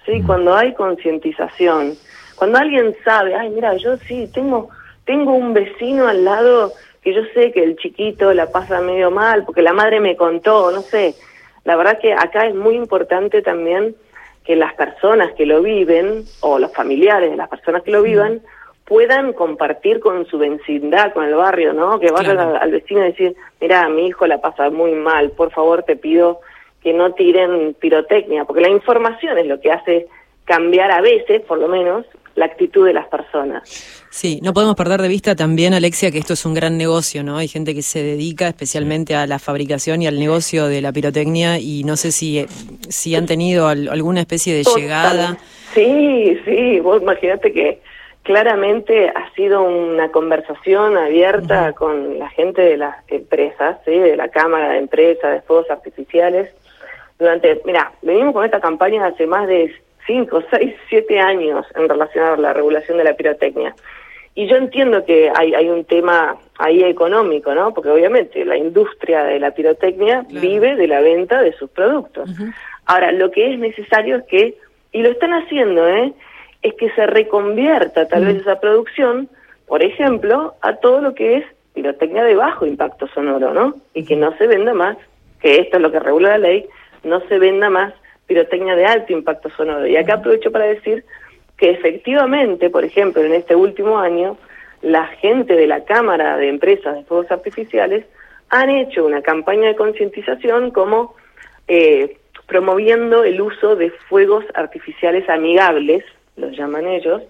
¿sí? 0.05 0.19
Mm. 0.19 0.27
Cuando 0.27 0.55
hay 0.55 0.73
concientización, 0.73 1.95
cuando 2.35 2.57
alguien 2.57 2.95
sabe, 3.05 3.35
ay, 3.35 3.49
mira, 3.49 3.75
yo 3.75 3.97
sí, 3.97 4.29
tengo, 4.33 4.69
tengo 5.05 5.33
un 5.33 5.53
vecino 5.53 6.07
al 6.07 6.25
lado 6.25 6.73
que 7.01 7.13
yo 7.13 7.21
sé 7.33 7.51
que 7.51 7.63
el 7.63 7.77
chiquito 7.77 8.33
la 8.33 8.51
pasa 8.51 8.81
medio 8.81 9.11
mal, 9.11 9.43
porque 9.45 9.61
la 9.61 9.73
madre 9.73 9.99
me 9.99 10.15
contó, 10.15 10.71
no 10.71 10.81
sé. 10.81 11.15
La 11.63 11.75
verdad 11.75 11.99
que 11.99 12.13
acá 12.13 12.45
es 12.45 12.55
muy 12.55 12.75
importante 12.75 13.41
también 13.41 13.95
que 14.43 14.55
las 14.55 14.73
personas 14.73 15.31
que 15.33 15.45
lo 15.45 15.61
viven, 15.61 16.25
o 16.41 16.59
los 16.59 16.73
familiares 16.73 17.31
de 17.31 17.37
las 17.37 17.49
personas 17.49 17.83
que 17.83 17.91
lo 17.91 18.01
mm. 18.01 18.03
vivan, 18.03 18.41
puedan 18.91 19.31
compartir 19.31 20.01
con 20.01 20.25
su 20.25 20.37
vecindad, 20.37 21.13
con 21.13 21.23
el 21.23 21.33
barrio, 21.33 21.71
¿no? 21.71 21.97
Que 21.97 22.11
vayan 22.11 22.37
al, 22.37 22.71
vecino 22.71 22.99
y 22.99 23.11
decir, 23.11 23.37
mira, 23.61 23.87
mi 23.87 24.07
hijo 24.07 24.27
la 24.27 24.41
pasa 24.41 24.69
muy 24.69 24.91
mal, 24.91 25.31
por 25.31 25.49
favor 25.49 25.83
te 25.83 25.95
pido 25.95 26.41
que 26.83 26.91
no 26.91 27.13
tiren 27.13 27.73
pirotecnia, 27.79 28.43
porque 28.43 28.59
la 28.59 28.67
información 28.67 29.37
es 29.37 29.45
lo 29.47 29.61
que 29.61 29.71
hace 29.71 30.07
cambiar 30.43 30.91
a 30.91 30.99
veces, 30.99 31.41
por 31.43 31.57
lo 31.57 31.69
menos, 31.69 32.05
la 32.35 32.47
actitud 32.47 32.85
de 32.85 32.91
las 32.91 33.07
personas. 33.07 33.63
Sí, 34.09 34.41
no 34.43 34.51
podemos 34.51 34.75
perder 34.75 35.01
de 35.01 35.07
vista 35.07 35.37
también, 35.37 35.73
Alexia, 35.73 36.11
que 36.11 36.17
esto 36.17 36.33
es 36.33 36.45
un 36.45 36.53
gran 36.53 36.77
negocio, 36.77 37.23
¿no? 37.23 37.37
Hay 37.37 37.47
gente 37.47 37.73
que 37.73 37.83
se 37.83 38.03
dedica 38.03 38.49
especialmente 38.49 39.15
a 39.15 39.25
la 39.25 39.39
fabricación 39.39 40.01
y 40.01 40.07
al 40.07 40.19
negocio 40.19 40.67
de 40.67 40.81
la 40.81 40.91
pirotecnia 40.91 41.59
y 41.59 41.85
no 41.85 41.95
sé 41.95 42.11
si, 42.11 42.45
si 42.89 43.15
han 43.15 43.25
tenido 43.25 43.69
alguna 43.69 44.19
especie 44.19 44.53
de 44.53 44.63
llegada. 44.63 45.37
Sí, 45.73 46.37
sí, 46.43 46.81
vos 46.81 47.01
imagínate 47.01 47.53
que 47.53 47.79
claramente 48.23 49.09
ha 49.09 49.31
sido 49.33 49.63
una 49.63 50.09
conversación 50.11 50.97
abierta 50.97 51.73
con 51.73 52.19
la 52.19 52.29
gente 52.29 52.61
de 52.61 52.77
las 52.77 52.95
empresas, 53.07 53.77
¿sí? 53.85 53.97
de 53.97 54.15
la 54.15 54.29
Cámara 54.29 54.69
de 54.69 54.79
Empresas 54.79 55.33
de 55.33 55.41
Fuegos 55.41 55.69
Artificiales. 55.69 56.49
Durante, 57.17 57.61
mira, 57.65 57.91
venimos 58.01 58.33
con 58.33 58.45
esta 58.45 58.59
campaña 58.59 59.05
hace 59.05 59.25
más 59.25 59.47
de 59.47 59.73
5, 60.07 60.43
6, 60.51 60.75
7 60.89 61.19
años 61.19 61.65
en 61.75 61.89
relación 61.89 62.25
a 62.25 62.37
la 62.37 62.53
regulación 62.53 62.97
de 62.97 63.03
la 63.03 63.13
pirotecnia. 63.13 63.75
Y 64.33 64.47
yo 64.47 64.55
entiendo 64.55 65.03
que 65.03 65.31
hay, 65.35 65.53
hay 65.53 65.67
un 65.69 65.83
tema 65.83 66.37
ahí 66.57 66.83
económico, 66.83 67.53
¿no? 67.53 67.73
Porque 67.73 67.89
obviamente 67.89 68.45
la 68.45 68.55
industria 68.55 69.23
de 69.23 69.39
la 69.39 69.51
pirotecnia 69.51 70.25
vive 70.29 70.75
de 70.77 70.87
la 70.87 71.01
venta 71.01 71.41
de 71.41 71.51
sus 71.53 71.69
productos. 71.69 72.29
Ahora, 72.85 73.11
lo 73.11 73.29
que 73.29 73.53
es 73.53 73.59
necesario 73.59 74.17
es 74.17 74.23
que, 74.23 74.57
y 74.93 75.01
lo 75.01 75.09
están 75.09 75.33
haciendo, 75.33 75.87
¿eh? 75.87 76.13
Es 76.61 76.73
que 76.75 76.89
se 76.91 77.07
reconvierta 77.07 78.07
tal 78.07 78.25
vez 78.25 78.35
mm. 78.35 78.39
esa 78.41 78.59
producción, 78.59 79.29
por 79.67 79.83
ejemplo, 79.83 80.55
a 80.61 80.75
todo 80.75 81.01
lo 81.01 81.15
que 81.15 81.37
es 81.37 81.45
pirotecnia 81.73 82.23
de 82.23 82.35
bajo 82.35 82.65
impacto 82.65 83.07
sonoro, 83.07 83.53
¿no? 83.53 83.75
Y 83.93 84.03
que 84.03 84.15
no 84.15 84.35
se 84.37 84.47
venda 84.47 84.73
más, 84.73 84.97
que 85.41 85.59
esto 85.59 85.77
es 85.77 85.83
lo 85.83 85.91
que 85.91 85.99
regula 85.99 86.29
la 86.31 86.37
ley, 86.37 86.67
no 87.03 87.21
se 87.27 87.39
venda 87.39 87.69
más 87.69 87.93
pirotecnia 88.27 88.75
de 88.75 88.85
alto 88.85 89.13
impacto 89.13 89.49
sonoro. 89.49 89.87
Y 89.87 89.95
acá 89.95 90.15
aprovecho 90.15 90.51
para 90.51 90.65
decir 90.65 91.03
que 91.57 91.69
efectivamente, 91.69 92.69
por 92.69 92.83
ejemplo, 92.83 93.23
en 93.23 93.33
este 93.33 93.55
último 93.55 93.99
año, 93.99 94.37
la 94.81 95.07
gente 95.07 95.55
de 95.55 95.67
la 95.67 95.83
Cámara 95.85 96.37
de 96.37 96.49
Empresas 96.49 96.95
de 96.95 97.03
Fuegos 97.03 97.31
Artificiales 97.31 98.05
han 98.49 98.69
hecho 98.69 99.05
una 99.05 99.21
campaña 99.21 99.67
de 99.69 99.75
concientización 99.75 100.71
como 100.71 101.15
eh, 101.67 102.17
promoviendo 102.47 103.23
el 103.23 103.39
uso 103.39 103.75
de 103.75 103.91
fuegos 104.09 104.43
artificiales 104.55 105.29
amigables, 105.29 106.03
los 106.35 106.55
llaman 106.55 106.87
ellos, 106.87 107.21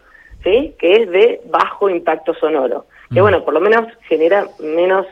¿sí? 0.44 0.76
que 0.80 1.04
es 1.04 1.10
de 1.10 1.42
bajo 1.46 1.90
impacto 1.90 2.34
sonoro. 2.34 2.86
Que 3.14 3.20
mm. 3.20 3.24
bueno, 3.24 3.44
por 3.44 3.54
lo 3.54 3.60
menos 3.60 3.88
genera 4.08 4.48
menos 4.60 5.06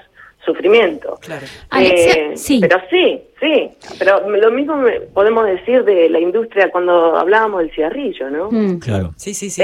sufrimiento. 0.45 1.19
Claro. 1.21 1.45
Eh, 1.77 2.31
sí. 2.35 2.59
Pero 2.61 2.79
sí, 2.89 3.21
sí. 3.39 3.69
Pero 3.97 4.29
lo 4.29 4.51
mismo 4.51 4.81
podemos 5.13 5.45
decir 5.45 5.83
de 5.83 6.09
la 6.09 6.19
industria 6.19 6.71
cuando 6.71 7.17
hablábamos 7.17 7.61
del 7.61 7.71
cigarrillo, 7.71 8.29
¿no? 8.29 8.49
Mm. 8.49 8.79
Claro. 8.79 9.11
Sí, 9.17 9.33
sí, 9.33 9.49
sí. 9.49 9.63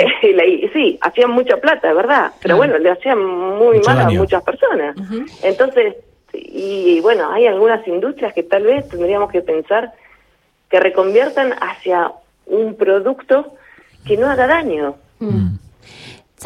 sí, 0.74 0.98
hacían 1.02 1.32
mucha 1.32 1.58
plata, 1.58 1.94
¿verdad? 1.94 2.32
Pero 2.42 2.58
bueno, 2.58 2.78
le 2.78 2.92
hacían 2.92 3.24
muy 3.24 3.80
mal 3.82 4.02
a 4.02 4.10
muchas 4.10 4.44
personas. 4.44 4.96
Entonces, 5.44 5.96
y 6.34 7.00
bueno, 7.02 7.32
hay 7.32 7.48
algunas 7.48 7.88
industrias 7.88 8.34
que 8.34 8.44
tal 8.44 8.64
vez 8.64 8.88
tendríamos 8.90 9.32
que 9.32 9.42
pensar 9.42 9.94
que 10.70 10.80
reconviertan 10.80 11.54
hacia 11.62 12.12
un 12.48 12.76
producto 12.76 13.54
que 14.06 14.18
no 14.18 14.30
haga 14.30 14.48
daño. 14.48 14.96
Mm. 15.20 15.58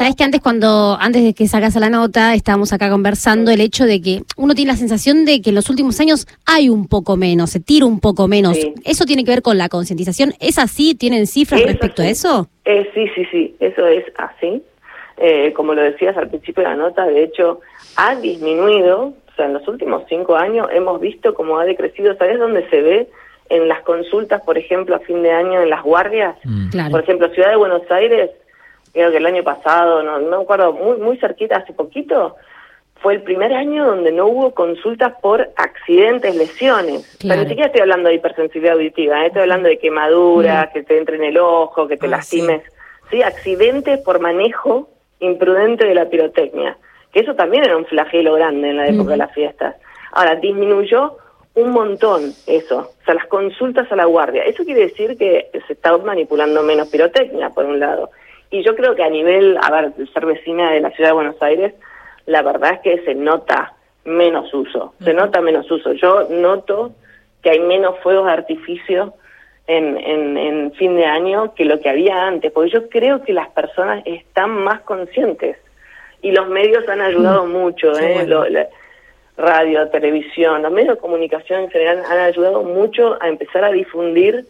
Sabes 0.00 0.16
que 0.16 0.24
antes 0.24 0.40
cuando 0.40 0.96
antes 0.98 1.22
de 1.22 1.34
que 1.34 1.46
sacas 1.46 1.74
la 1.76 1.90
nota 1.90 2.32
estábamos 2.32 2.72
acá 2.72 2.88
conversando 2.88 3.50
el 3.50 3.60
hecho 3.60 3.84
de 3.84 4.00
que 4.00 4.22
uno 4.38 4.54
tiene 4.54 4.72
la 4.72 4.78
sensación 4.78 5.26
de 5.26 5.42
que 5.42 5.50
en 5.50 5.56
los 5.56 5.68
últimos 5.68 6.00
años 6.00 6.26
hay 6.46 6.70
un 6.70 6.88
poco 6.88 7.18
menos, 7.18 7.50
se 7.50 7.60
tira 7.60 7.84
un 7.84 8.00
poco 8.00 8.26
menos. 8.26 8.56
¿Eso 8.84 9.04
tiene 9.04 9.24
que 9.24 9.32
ver 9.32 9.42
con 9.42 9.58
la 9.58 9.68
concientización? 9.68 10.32
¿Es 10.40 10.58
así? 10.58 10.94
¿Tienen 10.94 11.26
cifras 11.26 11.62
respecto 11.64 12.00
a 12.00 12.08
eso? 12.08 12.48
Eh, 12.64 12.88
sí, 12.94 13.08
sí, 13.14 13.26
sí, 13.30 13.56
eso 13.60 13.86
es 13.86 14.04
así. 14.16 14.62
Eh, 15.18 15.52
como 15.52 15.74
lo 15.74 15.82
decías 15.82 16.16
al 16.16 16.30
principio 16.30 16.62
de 16.62 16.70
la 16.70 16.76
nota, 16.76 17.04
de 17.04 17.24
hecho 17.24 17.60
ha 17.96 18.14
disminuido, 18.14 19.08
o 19.08 19.34
sea, 19.36 19.44
en 19.46 19.52
los 19.52 19.68
últimos 19.68 20.04
cinco 20.08 20.34
años 20.34 20.66
hemos 20.72 20.98
visto 20.98 21.34
cómo 21.34 21.58
ha 21.58 21.66
decrecido, 21.66 22.16
¿sabes 22.16 22.38
dónde 22.38 22.66
se 22.70 22.80
ve? 22.80 23.08
En 23.50 23.68
las 23.68 23.82
consultas, 23.82 24.40
por 24.42 24.56
ejemplo, 24.56 24.96
a 24.96 25.00
fin 25.00 25.22
de 25.22 25.32
año 25.32 25.60
en 25.60 25.70
las 25.70 25.82
guardias. 25.82 26.36
Mm. 26.44 26.90
Por 26.90 27.00
ejemplo, 27.02 27.28
Ciudad 27.30 27.50
de 27.50 27.56
Buenos 27.56 27.82
Aires 27.90 28.30
creo 28.92 29.10
que 29.10 29.18
el 29.18 29.26
año 29.26 29.42
pasado, 29.42 30.02
no, 30.02 30.18
no 30.18 30.38
me 30.38 30.42
acuerdo, 30.42 30.72
muy, 30.72 30.96
muy 30.98 31.16
cerquita, 31.18 31.58
hace 31.58 31.72
poquito, 31.72 32.36
fue 32.96 33.14
el 33.14 33.22
primer 33.22 33.52
año 33.52 33.86
donde 33.86 34.12
no 34.12 34.26
hubo 34.26 34.52
consultas 34.52 35.14
por 35.22 35.48
accidentes, 35.56 36.36
lesiones. 36.36 37.18
Pero 37.20 37.42
ni 37.42 37.48
siquiera 37.48 37.66
estoy 37.66 37.80
hablando 37.82 38.08
de 38.08 38.16
hipersensibilidad 38.16 38.74
auditiva, 38.74 39.22
¿eh? 39.22 39.28
estoy 39.28 39.42
hablando 39.42 39.68
de 39.68 39.78
quemadura, 39.78 40.68
mm. 40.68 40.72
que 40.72 40.82
te 40.82 40.98
entre 40.98 41.16
en 41.16 41.24
el 41.24 41.38
ojo, 41.38 41.88
que 41.88 41.96
te 41.96 42.06
ah, 42.06 42.10
lastimes. 42.10 42.62
Sí. 43.10 43.22
accidentes 43.22 44.00
por 44.00 44.20
manejo 44.20 44.88
imprudente 45.18 45.86
de 45.86 45.94
la 45.94 46.06
pirotecnia. 46.06 46.76
Que 47.12 47.20
eso 47.20 47.34
también 47.34 47.64
era 47.64 47.76
un 47.76 47.86
flagelo 47.86 48.34
grande 48.34 48.70
en 48.70 48.76
la 48.76 48.86
época 48.86 49.12
de 49.12 49.16
las 49.16 49.32
fiestas. 49.32 49.74
Ahora, 50.12 50.36
disminuyó 50.36 51.16
un 51.60 51.70
montón 51.70 52.32
eso, 52.46 52.78
o 52.78 53.04
sea, 53.04 53.14
las 53.14 53.26
consultas 53.26 53.90
a 53.90 53.96
la 53.96 54.04
guardia. 54.04 54.44
Eso 54.44 54.64
quiere 54.64 54.82
decir 54.82 55.16
que 55.16 55.50
se 55.66 55.72
está 55.72 55.96
manipulando 55.98 56.62
menos 56.62 56.88
pirotecnia, 56.88 57.50
por 57.50 57.64
un 57.64 57.80
lado. 57.80 58.10
Y 58.50 58.62
yo 58.62 58.74
creo 58.74 58.94
que 58.94 59.04
a 59.04 59.10
nivel, 59.10 59.58
a 59.62 59.70
ver, 59.70 59.92
ser 60.12 60.26
vecina 60.26 60.72
de 60.72 60.80
la 60.80 60.90
ciudad 60.90 61.10
de 61.10 61.14
Buenos 61.14 61.42
Aires, 61.42 61.74
la 62.26 62.42
verdad 62.42 62.74
es 62.74 62.80
que 62.80 63.04
se 63.04 63.14
nota 63.14 63.74
menos 64.04 64.52
uso, 64.52 64.94
se 65.02 65.12
nota 65.14 65.40
menos 65.40 65.70
uso. 65.70 65.92
Yo 65.92 66.26
noto 66.30 66.92
que 67.42 67.50
hay 67.50 67.60
menos 67.60 67.98
fuegos 68.00 68.26
de 68.26 68.32
artificio 68.32 69.14
en, 69.66 69.96
en, 69.98 70.72
fin 70.72 70.96
de 70.96 71.04
año 71.04 71.54
que 71.54 71.64
lo 71.64 71.78
que 71.80 71.88
había 71.88 72.26
antes, 72.26 72.50
porque 72.50 72.70
yo 72.70 72.88
creo 72.88 73.22
que 73.22 73.32
las 73.32 73.48
personas 73.50 74.02
están 74.04 74.50
más 74.50 74.80
conscientes 74.80 75.56
y 76.22 76.32
los 76.32 76.48
medios 76.48 76.88
han 76.88 77.00
ayudado 77.00 77.46
mm. 77.46 77.52
mucho, 77.52 77.96
¿eh? 77.98 78.26
Radio, 79.40 79.88
televisión, 79.88 80.62
los 80.62 80.72
medios 80.72 80.96
de 80.96 81.00
comunicación 81.00 81.64
en 81.64 81.70
general 81.70 82.02
han 82.08 82.18
ayudado 82.18 82.62
mucho 82.62 83.16
a 83.20 83.28
empezar 83.28 83.64
a 83.64 83.72
difundir 83.72 84.44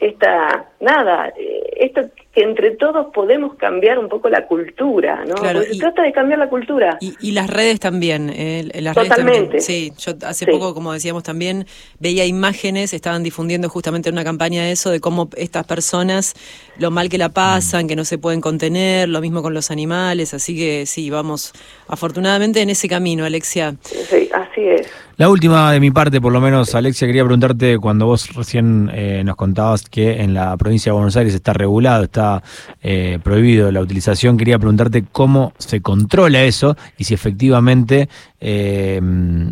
esta, 0.00 0.66
nada, 0.80 1.28
eh, 1.28 1.62
esto 1.76 2.02
que 2.32 2.42
entre 2.42 2.72
todos 2.72 3.06
podemos 3.14 3.54
cambiar 3.54 3.98
un 3.98 4.08
poco 4.08 4.28
la 4.28 4.46
cultura, 4.46 5.24
¿no? 5.24 5.36
Claro, 5.36 5.62
se 5.62 5.78
trata 5.78 6.02
de 6.02 6.12
cambiar 6.12 6.40
la 6.40 6.48
cultura. 6.48 6.98
Y, 7.00 7.30
las 7.32 7.48
redes 7.48 7.78
también, 7.78 8.30
eh, 8.34 8.68
las 8.80 8.94
Totalmente. 8.94 9.60
Sí, 9.60 9.92
yo 9.98 10.12
hace 10.26 10.46
poco, 10.46 10.74
como 10.74 10.92
decíamos 10.92 11.22
también, 11.22 11.66
veía 12.00 12.24
imágenes, 12.24 12.92
estaban 12.92 13.22
difundiendo 13.22 13.68
justamente 13.68 14.10
una 14.10 14.24
campaña 14.24 14.64
de 14.64 14.72
eso, 14.72 14.90
de 14.90 15.00
cómo 15.00 15.28
estas 15.36 15.64
personas, 15.66 16.34
lo 16.78 16.90
mal 16.90 17.08
que 17.08 17.18
la 17.18 17.28
pasan, 17.28 17.86
que 17.86 17.94
no 17.94 18.04
se 18.04 18.18
pueden 18.18 18.40
contener, 18.40 19.08
lo 19.08 19.20
mismo 19.20 19.42
con 19.42 19.54
los 19.54 19.70
animales, 19.70 20.34
así 20.34 20.56
que 20.56 20.86
sí, 20.86 21.10
vamos 21.10 21.52
afortunadamente 21.86 22.60
en 22.60 22.70
ese 22.70 22.88
camino, 22.88 23.24
Alexia. 23.24 23.76
Sí, 23.82 24.28
así 24.32 24.60
es. 24.60 25.03
La 25.16 25.28
última 25.28 25.70
de 25.70 25.78
mi 25.78 25.92
parte, 25.92 26.20
por 26.20 26.32
lo 26.32 26.40
menos, 26.40 26.74
Alexia, 26.74 27.06
quería 27.06 27.22
preguntarte, 27.22 27.78
cuando 27.78 28.06
vos 28.06 28.34
recién 28.34 28.90
eh, 28.92 29.22
nos 29.24 29.36
contabas 29.36 29.88
que 29.88 30.20
en 30.22 30.34
la 30.34 30.56
provincia 30.56 30.90
de 30.90 30.94
Buenos 30.94 31.16
Aires 31.16 31.32
está 31.34 31.52
regulado, 31.52 32.02
está 32.02 32.42
eh, 32.82 33.20
prohibido 33.22 33.70
la 33.70 33.80
utilización, 33.80 34.36
quería 34.36 34.58
preguntarte 34.58 35.04
cómo 35.12 35.52
se 35.56 35.80
controla 35.80 36.42
eso 36.42 36.76
y 36.98 37.04
si 37.04 37.14
efectivamente 37.14 38.08
eh, 38.40 39.00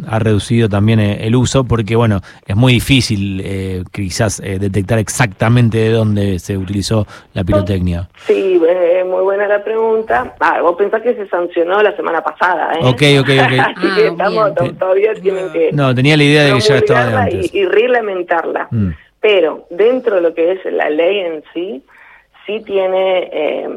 ha 0.09 0.19
reducido 0.19 0.69
también 0.69 0.99
el 0.99 1.37
uso, 1.37 1.63
porque 1.63 1.95
bueno, 1.95 2.23
es 2.45 2.57
muy 2.57 2.73
difícil 2.73 3.87
quizás 3.93 4.43
detectar 4.43 4.99
exactamente 4.99 5.79
de 5.79 5.91
dónde 5.91 6.39
se 6.41 6.59
utilizó 6.59 7.07
la 7.35 7.45
pirotecnia. 7.45 8.09
Sí, 8.27 8.59
muy 9.13 9.23
buena 9.23 9.47
la 9.47 9.63
pregunta. 9.63 10.35
Ah, 10.41 10.61
vos 10.63 10.77
pensás 10.77 11.03
que 11.03 11.15
se 11.15 11.29
sancionó 11.29 11.83
la 11.83 11.95
semana 11.95 12.23
pasada, 12.23 12.73
¿eh? 12.73 12.79
Ok, 12.83 13.03
ok, 13.21 13.29
ok. 13.29 13.59
Así 13.77 13.95
que 13.95 14.07
ah, 14.07 14.11
estamos, 14.11 14.55
todavía 14.79 15.15
tienen 15.15 15.51
no, 15.73 15.95
tenía 15.95 16.17
la 16.17 16.25
idea 16.25 16.45
de 16.45 16.55
que 16.55 16.61
ya 16.61 16.77
estaba 16.77 17.07
de 17.07 17.17
antes. 17.17 17.55
Y, 17.55 17.59
y 17.59 17.65
reglamentarla. 17.67 18.69
Mm. 18.71 18.91
Pero 19.21 19.67
dentro 19.71 20.17
de 20.17 20.23
lo 20.23 20.35
que 20.35 20.53
es 20.53 20.65
la 20.65 20.91
ley 20.91 21.21
en 21.21 21.45
sí, 21.55 21.85
sí 22.47 22.61
tiene, 22.65 23.31
eh, 23.33 23.69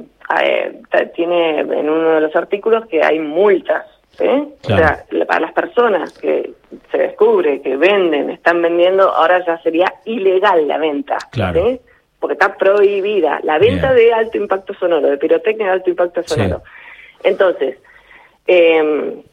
eh, 0.41 0.81
tiene 1.15 1.59
en 1.59 1.89
uno 1.89 2.11
de 2.11 2.21
los 2.21 2.35
artículos 2.35 2.85
que 2.87 3.03
hay 3.03 3.19
multas. 3.19 3.85
¿eh? 4.19 4.47
O 4.63 4.67
sea, 4.67 5.03
para 5.27 5.41
las 5.41 5.53
personas 5.53 6.17
que 6.17 6.53
se 6.91 6.97
descubre 6.97 7.61
que 7.61 7.75
venden, 7.77 8.29
están 8.29 8.61
vendiendo, 8.61 9.11
ahora 9.11 9.45
ya 9.45 9.61
sería 9.61 9.93
ilegal 10.05 10.67
la 10.67 10.77
venta. 10.77 11.17
Claro. 11.31 11.77
Porque 12.27 12.33
está 12.33 12.57
prohibida 12.57 13.39
la 13.43 13.59
venta 13.59 13.93
de 13.93 14.13
alto 14.13 14.37
impacto 14.37 14.73
sonoro, 14.73 15.09
de 15.09 15.17
pirotecnia 15.17 15.67
de 15.67 15.73
alto 15.73 15.89
impacto 15.89 16.23
sonoro. 16.23 16.63
Entonces, 17.23 17.77
eh, 18.47 19.23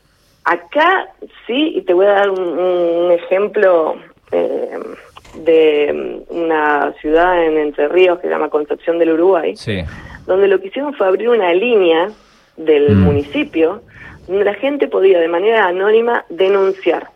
Acá 0.44 1.08
sí, 1.46 1.72
y 1.76 1.82
te 1.82 1.94
voy 1.94 2.06
a 2.06 2.12
dar 2.12 2.30
un, 2.30 3.12
ejemplo 3.12 3.96
eh, 4.32 4.78
de 5.36 6.24
una 6.30 6.92
ciudad 7.00 7.44
en 7.44 7.58
Entre 7.58 7.86
Ríos 7.88 8.18
que 8.18 8.26
se 8.26 8.32
llama 8.32 8.48
Concepción 8.48 8.98
del 8.98 9.12
Uruguay, 9.12 9.54
donde 10.26 10.48
lo 10.48 10.60
que 10.60 10.66
hicieron 10.68 10.94
fue 10.94 11.06
abrir 11.06 11.28
una 11.28 11.52
línea 11.54 12.10
del 12.56 12.96
mm. 12.96 13.00
municipio 13.00 13.82
donde 14.26 14.44
la 14.44 14.54
gente 14.54 14.88
podía 14.88 15.20
de 15.20 15.28
manera 15.28 15.66
anónima 15.66 16.24
denunciar 16.28 17.10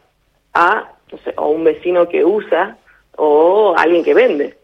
a, 0.54 0.92
un 1.36 1.64
vecino 1.64 2.08
que 2.08 2.24
usa 2.24 2.76
o 3.16 3.74
a 3.76 3.82
alguien 3.82 4.04
que 4.04 4.14
vende. 4.14 4.56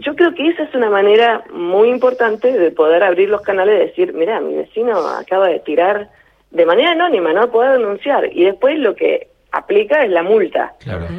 Yo 0.00 0.14
creo 0.16 0.34
que 0.34 0.48
esa 0.48 0.64
es 0.64 0.74
una 0.74 0.90
manera 0.90 1.44
muy 1.52 1.88
importante 1.88 2.52
de 2.52 2.70
poder 2.70 3.02
abrir 3.02 3.28
los 3.28 3.42
canales 3.42 3.74
y 3.74 3.86
decir, 3.86 4.14
mira, 4.14 4.40
mi 4.40 4.54
vecino 4.54 4.98
acaba 5.06 5.48
de 5.48 5.60
tirar 5.60 6.10
de 6.50 6.66
manera 6.66 6.92
anónima, 6.92 7.32
¿no? 7.32 7.50
Poder 7.50 7.78
denunciar. 7.78 8.28
Y 8.32 8.44
después 8.44 8.78
lo 8.78 8.94
que 8.94 9.28
aplica 9.54 10.02
es 10.02 10.10
la 10.10 10.22
multa. 10.22 10.74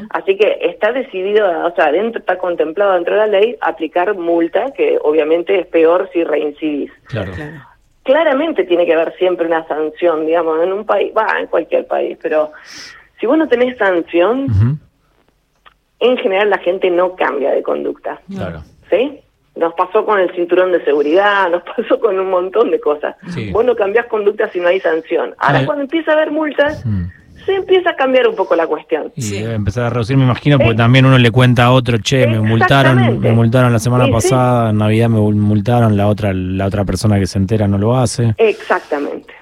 Así 0.10 0.38
que 0.38 0.58
está 0.62 0.92
decidido, 0.92 1.48
o 1.66 1.74
sea, 1.74 1.92
dentro, 1.92 2.20
está 2.20 2.38
contemplado 2.38 2.94
dentro 2.94 3.14
de 3.14 3.20
la 3.20 3.28
ley 3.28 3.56
aplicar 3.62 4.14
multa, 4.16 4.72
que 4.76 4.98
obviamente 5.02 5.60
es 5.60 5.68
peor 5.68 6.10
si 6.12 6.24
reincidís. 6.24 6.92
Claro. 7.06 7.32
Claramente 8.04 8.66
tiene 8.66 8.86
que 8.86 8.94
haber 8.94 9.16
siempre 9.16 9.48
una 9.48 9.66
sanción, 9.68 10.26
digamos, 10.26 10.62
en 10.62 10.74
un 10.74 10.86
país, 10.86 11.14
va, 11.18 11.40
en 11.40 11.48
cualquier 11.48 11.88
país, 11.88 12.18
pero 12.22 12.52
si 13.20 13.26
vos 13.26 13.38
no 13.38 13.48
tenés 13.48 13.78
sanción, 13.78 14.48
en 16.06 16.18
general 16.18 16.50
la 16.50 16.58
gente 16.60 16.90
no 16.90 17.16
cambia 17.16 17.52
de 17.52 17.64
conducta. 17.64 18.20
Claro. 18.30 18.62
¿Sí? 18.90 19.20
Nos 19.56 19.74
pasó 19.74 20.06
con 20.06 20.20
el 20.20 20.34
cinturón 20.36 20.72
de 20.72 20.84
seguridad, 20.84 21.50
nos 21.52 21.64
pasó 21.64 22.00
con 22.00 22.20
un 22.20 22.30
montón 22.30 22.72
de 22.72 22.80
cosas. 22.80 23.16
Vos 23.52 23.66
no 23.66 23.76
cambiás 23.76 24.08
conducta 24.08 24.50
si 24.50 24.60
no 24.60 24.68
hay 24.68 24.80
sanción. 24.80 25.34
Ahora 25.38 25.66
cuando 25.66 25.84
empieza 25.84 26.12
a 26.12 26.16
haber 26.16 26.32
multas, 26.32 26.86
mm. 26.86 27.06
se 27.46 27.56
empieza 27.56 27.92
a 27.92 27.96
cambiar 27.96 28.28
un 28.28 28.36
poco 28.36 28.56
la 28.56 28.68
cuestión. 28.68 29.12
Y 29.16 29.32
debe 29.32 29.54
empezar 29.54 29.86
a 29.86 29.90
reducir, 29.90 30.18
me 30.18 30.24
imagino, 30.24 30.58
porque 30.58 30.76
también 30.76 31.06
uno 31.06 31.18
le 31.18 31.32
cuenta 31.32 31.66
a 31.66 31.72
otro, 31.72 31.98
che, 32.00 32.28
me 32.28 32.40
multaron, 32.40 33.20
me 33.20 33.32
multaron 33.32 33.72
la 33.72 33.80
semana 33.80 34.08
pasada, 34.10 34.72
en 34.72 34.78
Navidad 34.78 35.10
me 35.10 35.20
multaron, 35.20 35.96
la 35.96 36.08
otra, 36.08 36.34
la 36.34 36.66
otra 36.66 36.84
persona 36.84 37.20
que 37.20 37.28
se 37.28 37.38
entera 37.38 37.68
no 37.68 37.78
lo 37.78 37.96
hace. 37.96 38.34
Exactamente. 38.38 39.35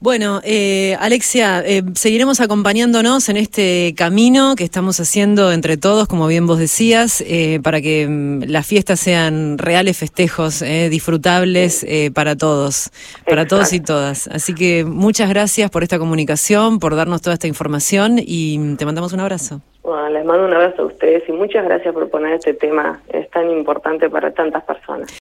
Bueno, 0.00 0.40
eh, 0.44 0.96
Alexia, 1.00 1.60
eh, 1.66 1.82
seguiremos 1.94 2.40
acompañándonos 2.40 3.28
en 3.28 3.36
este 3.36 3.94
camino 3.96 4.54
que 4.56 4.62
estamos 4.62 5.00
haciendo 5.00 5.50
entre 5.50 5.76
todos, 5.76 6.06
como 6.06 6.28
bien 6.28 6.46
vos 6.46 6.60
decías, 6.60 7.20
eh, 7.26 7.58
para 7.64 7.80
que 7.80 8.06
mm, 8.06 8.44
las 8.46 8.64
fiestas 8.64 9.00
sean 9.00 9.58
reales 9.58 9.98
festejos, 9.98 10.62
eh, 10.62 10.88
disfrutables 10.88 11.82
eh, 11.82 12.12
para 12.14 12.36
todos, 12.36 12.90
para 13.28 13.48
todos 13.48 13.72
y 13.72 13.80
todas. 13.80 14.28
Así 14.28 14.54
que 14.54 14.84
muchas 14.84 15.28
gracias 15.30 15.68
por 15.68 15.82
esta 15.82 15.98
comunicación, 15.98 16.78
por 16.78 16.94
darnos 16.94 17.20
toda 17.20 17.34
esta 17.34 17.48
información 17.48 18.20
y 18.24 18.56
mm, 18.56 18.76
te 18.76 18.86
mandamos 18.86 19.12
un 19.12 19.20
abrazo. 19.20 19.62
Bueno, 19.82 20.10
les 20.10 20.24
mando 20.24 20.44
un 20.44 20.52
abrazo 20.52 20.82
a 20.82 20.86
ustedes 20.86 21.28
y 21.28 21.32
muchas 21.32 21.64
gracias 21.64 21.92
por 21.92 22.08
poner 22.08 22.34
este 22.34 22.54
tema, 22.54 23.00
es 23.08 23.28
tan 23.30 23.50
importante 23.50 24.08
para 24.08 24.30
tantas 24.32 24.62
personas. 24.62 25.10